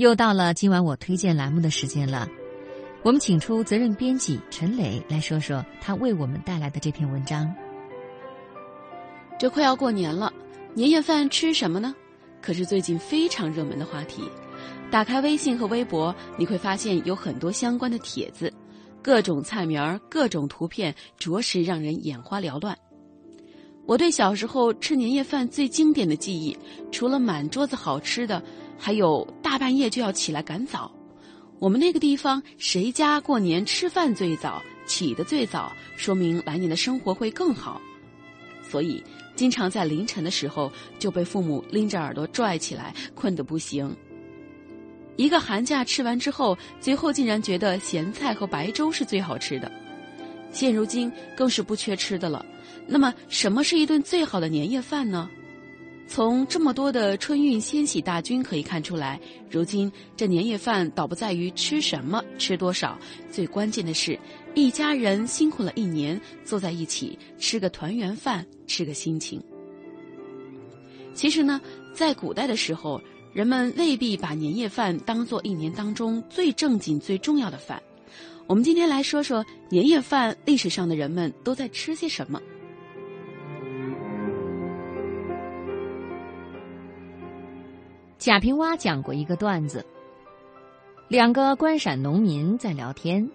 [0.00, 2.26] 又到了今晚我推荐栏目的时间了，
[3.02, 7.54] 我们请出责任编辑陈磊来说说他为我们带来的这篇文章。
[9.38, 10.32] 这快要过年了，
[10.72, 11.94] 年夜饭吃什么呢？
[12.40, 14.22] 可是最近非常热门的话题。
[14.90, 18.50] 打开微信和微博，你会发现有很多相关的帖子，
[19.02, 22.74] 各种菜名儿、各种图片，着实让人眼花缭乱。
[23.84, 26.56] 我对小时候吃年夜饭最经典的记忆，
[26.90, 28.42] 除了满桌子好吃的，
[28.80, 30.90] 还有大半夜就要起来赶早。
[31.58, 37.78] 我们那个地方，谁家过年吃饭最早、起得最早，说明来年的生活会更好。
[38.62, 39.04] 所以，
[39.36, 43.94] 经常在凌晨的时候就被父母拎着耳朵拽起来，困得不行。
[45.16, 49.70] 一个寒假吃完之后，最后竟然觉得咸菜和白粥是最好吃的。
[50.50, 52.44] 现如今更是不缺吃的了。
[52.86, 55.28] 那么，什么是一顿最好的年夜饭呢？
[56.10, 62.98] 从这么多的春运迁徙大军可以看出来，如今这年夜饭倒不在于吃什么、吃多少，
[63.30, 64.18] 最关键的是，
[64.56, 69.40] 一家人辛苦了一年，坐在一起吃个团圆饭，吃个心情。
[71.14, 71.60] 其实呢，
[71.94, 73.00] 在古代的时候，
[73.32, 77.80] 人们未必把年夜饭当做一年当中最正经、最重要的饭。
[78.48, 82.42] 我们今天来说说年夜饭历史上的人们都在吃些什么。
[88.20, 89.82] 贾平凹讲过一个段子：
[91.08, 93.26] 两个官陕农民在聊天。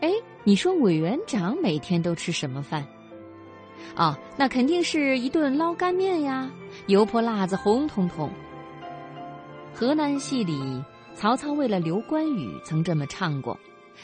[0.00, 0.10] 哎，
[0.42, 2.84] 你说委员长每天都吃什么饭？
[3.94, 6.50] 哦，那肯定是一顿捞干面呀，
[6.88, 8.28] 油泼辣子，红彤彤。
[9.72, 10.82] 河南戏里，
[11.14, 13.56] 曹操为了留关羽，曾这么唱过：“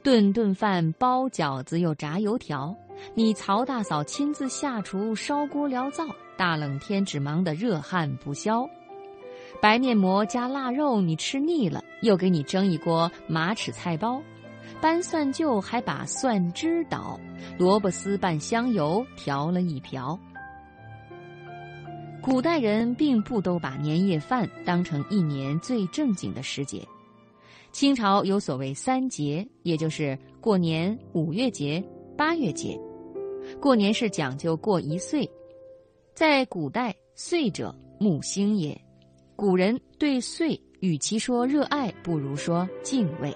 [0.00, 2.72] 顿顿饭包饺子又炸油条，
[3.14, 6.06] 你曹大嫂亲自下厨烧锅燎灶，
[6.36, 8.64] 大冷天只忙得热汗不消。”
[9.60, 14.22] 白面馍加腊肉，你吃腻了，又给你蒸一锅马齿菜包，
[14.80, 17.20] 搬蒜臼还把蒜汁倒，
[17.58, 20.18] 萝卜丝拌香油调了一瓢。
[22.22, 26.82] 古代人并不都把年夜饭当成一年最正经的时节。
[27.70, 31.82] 清朝有所谓三节，也就是过年、五月节、
[32.16, 32.78] 八月节。
[33.60, 35.30] 过年是讲究过一岁，
[36.14, 38.78] 在古代，岁者木星也。
[39.40, 43.34] 古人对岁，与其说热爱，不如说敬畏。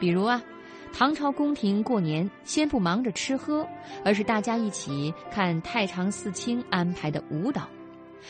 [0.00, 0.42] 比如啊，
[0.90, 3.68] 唐朝宫廷过年，先不忙着吃喝，
[4.02, 7.68] 而是大家一起看太常寺卿安排的舞蹈，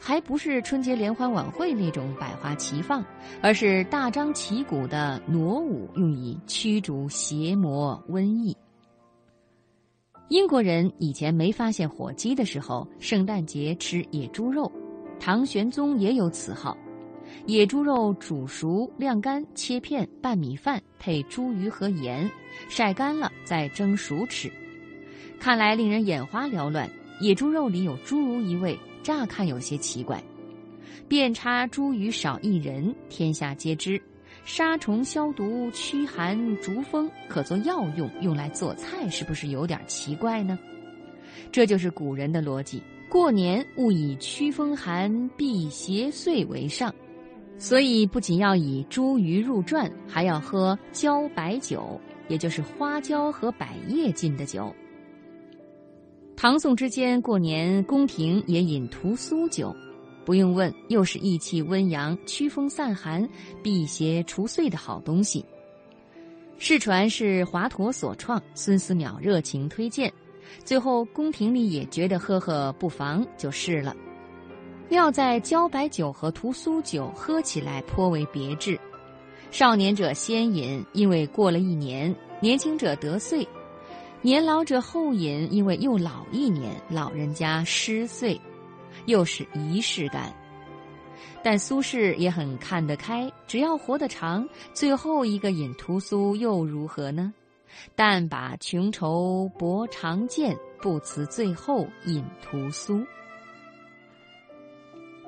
[0.00, 3.04] 还不是春节联欢晚会那种百花齐放，
[3.40, 8.56] 而是大张旗鼓的傩舞，用以驱逐邪魔瘟疫。
[10.26, 14.68] 英国人以前没发现火鸡的时候，圣诞节吃野猪肉，
[15.20, 16.76] 唐玄宗也有此号。
[17.44, 22.28] 野猪肉煮熟、晾干、切片拌米饭，配茱萸和盐，
[22.68, 24.50] 晒干了再蒸熟吃。
[25.38, 26.90] 看来令人眼花缭乱。
[27.18, 30.22] 野猪肉里有侏儒一味，乍看有些奇怪。
[31.08, 34.00] 遍插茱萸少一人，天下皆知。
[34.44, 40.58] 杀虫消毒、驱寒逐风，可做药用，用来做菜，是不是有点奇怪呢？
[41.50, 46.94] 这就是古人的逻辑：过年务以驱风寒、避邪祟为上。
[47.58, 54.74] 所以，不仅要以茱萸入馔，还要喝椒白酒，也就是花椒和百叶浸的酒。
[56.36, 59.74] 唐宋之间过年，宫廷也饮屠苏酒，
[60.26, 63.26] 不用问，又是益气温阳、驱风散寒、
[63.62, 65.42] 辟邪除祟的好东西。
[66.58, 70.12] 世传是华佗所创，孙思邈热情推荐，
[70.62, 73.96] 最后宫廷里也觉得喝喝不妨，就试了。
[74.88, 78.78] 料在茭白酒和屠苏酒喝起来颇为别致，
[79.50, 83.46] 少年者先饮，因为过了一年；年轻者得岁，
[84.22, 88.40] 年老者后饮，因为又老一年，老人家失岁，
[89.06, 90.32] 又是仪式感。
[91.42, 97.32] 但苏轼也很看得开，只要活得长，最后一个饮屠苏又如何呢？
[97.94, 103.00] 但把穷愁博长剑，不辞最后饮屠苏。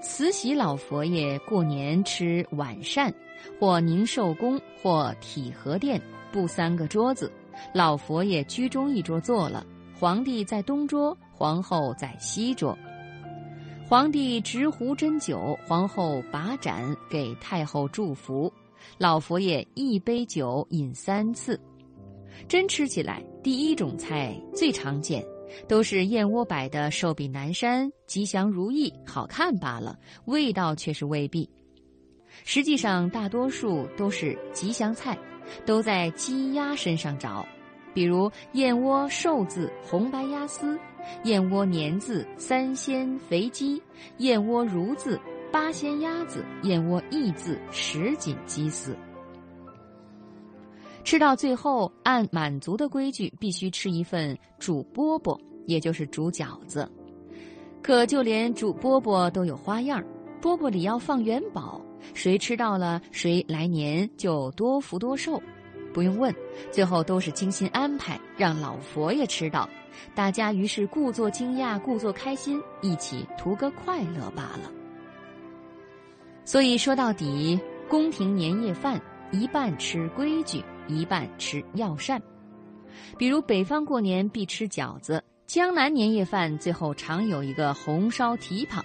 [0.00, 3.12] 慈禧老佛爷过年吃晚膳，
[3.58, 6.00] 或宁寿宫，或体和殿，
[6.30, 7.30] 布三个桌子，
[7.74, 9.66] 老佛爷居中一桌坐了，
[9.98, 12.78] 皇帝在东桌，皇后在西桌。
[13.88, 18.52] 皇帝执壶斟酒，皇后把盏给太后祝福，
[18.98, 21.60] 老佛爷一杯酒饮三次。
[22.46, 25.24] 真吃起来，第一种菜最常见。
[25.66, 31.48] 都是燕窝摆的寿比南山，吉祥如意，好看罢了，味道却是未必。
[32.44, 35.18] 实际上大多数都是吉祥菜，
[35.66, 37.44] 都在鸡鸭身上找，
[37.92, 40.78] 比如燕窝寿字红白鸭丝，
[41.24, 43.82] 燕窝年字三鲜肥鸡，
[44.18, 45.18] 燕窝如字
[45.50, 48.96] 八鲜鸭子，燕窝意字十锦鸡丝。
[51.08, 56.86] 吃到最后，按满族的规矩，必须吃一份煮饽饽，也就是煮饺子。
[57.82, 60.04] 可就连煮饽饽都有花样，
[60.42, 61.80] 饽饽里要放元宝，
[62.12, 65.42] 谁吃到了，谁来年就多福多寿。
[65.94, 66.30] 不用问，
[66.70, 69.66] 最后都是精心安排，让老佛爷吃到。
[70.14, 74.70] 大家于是故作惊讶，故作开心，一起图个快乐罢了。
[76.44, 77.58] 所以说到底，
[77.88, 80.62] 宫廷年夜饭一半吃规矩。
[80.90, 82.18] 一半吃药膳，
[83.18, 88.82] 比如北方过年必吃饺子，江南年夜饭最后常有一个红烧蹄膀，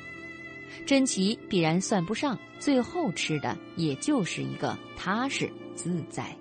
[0.85, 6.35] 珍奇必然算不上，最后吃的也就是一个踏实自在。